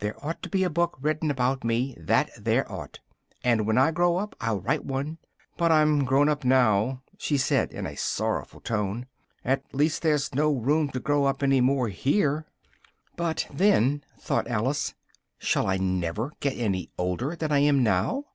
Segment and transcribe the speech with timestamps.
[0.00, 3.00] There out to be a book written about me, that there ought!
[3.42, 5.16] and when I grow up I'll write one
[5.56, 9.06] but I'm grown up now" said she in a sorrowful tone,
[9.46, 12.44] "at least there's no room to grow up any more here."
[13.16, 14.92] "But then," thought Alice,
[15.38, 18.26] "shall I never get any older than I am now?